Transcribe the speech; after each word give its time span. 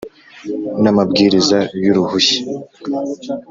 n 0.81 0.85
amabwiriza 0.91 1.57
y 1.83 1.87
uruhushya 1.91 2.39